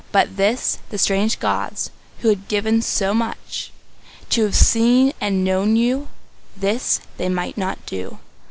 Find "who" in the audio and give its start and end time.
2.21-2.29